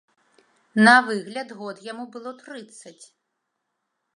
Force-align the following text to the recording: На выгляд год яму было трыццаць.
На 0.87 0.93
выгляд 1.09 1.53
год 1.59 1.77
яму 1.91 2.07
было 2.15 2.31
трыццаць. 2.43 2.99